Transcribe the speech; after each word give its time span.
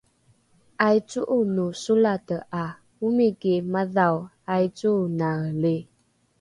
’aaico’ono 0.85 1.65
solate 1.83 2.37
’a 2.61 2.65
omiki 3.05 3.53
madhao 3.73 4.17
’aico’onaeli 4.51 5.77